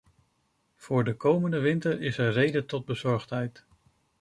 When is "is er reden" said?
2.01-2.65